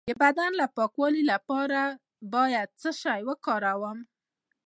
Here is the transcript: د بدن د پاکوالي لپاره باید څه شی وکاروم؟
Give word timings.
د 0.09 0.11
بدن 0.23 0.51
د 0.59 0.61
پاکوالي 0.77 1.23
لپاره 1.31 1.81
باید 2.33 2.67
څه 2.81 2.89
شی 3.01 3.19
وکاروم؟ 3.29 3.99